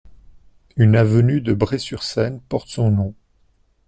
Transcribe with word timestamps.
Une 0.77 0.95
avenue 0.95 1.41
de 1.41 1.53
Bray-sur-Seine 1.53 2.39
porte 2.49 2.69
son 2.69 2.89
nom. 2.89 3.13